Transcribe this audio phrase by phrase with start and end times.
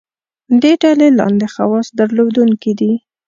[0.61, 2.91] دې ډلې لاندې خواص درلودونکي دي.